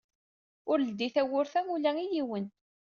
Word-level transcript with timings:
Ur 0.69 0.77
leddi 0.81 1.07
tawwurt-a 1.15 1.61
ula 1.75 1.91
i 2.03 2.05
yiwen. 2.13 2.45